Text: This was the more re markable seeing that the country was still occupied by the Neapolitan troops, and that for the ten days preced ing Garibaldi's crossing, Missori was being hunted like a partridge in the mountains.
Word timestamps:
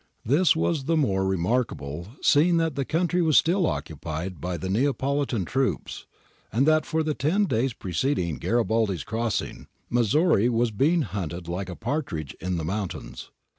This 0.25 0.55
was 0.55 0.85
the 0.85 0.97
more 0.97 1.23
re 1.27 1.37
markable 1.37 2.07
seeing 2.23 2.57
that 2.57 2.73
the 2.73 2.85
country 2.85 3.21
was 3.21 3.37
still 3.37 3.67
occupied 3.67 4.41
by 4.41 4.57
the 4.57 4.67
Neapolitan 4.67 5.45
troops, 5.45 6.07
and 6.51 6.65
that 6.65 6.87
for 6.87 7.03
the 7.03 7.13
ten 7.13 7.45
days 7.45 7.73
preced 7.75 8.17
ing 8.17 8.37
Garibaldi's 8.37 9.03
crossing, 9.03 9.67
Missori 9.91 10.49
was 10.49 10.71
being 10.71 11.03
hunted 11.03 11.47
like 11.47 11.69
a 11.69 11.75
partridge 11.75 12.35
in 12.39 12.57
the 12.57 12.65
mountains. 12.65 13.29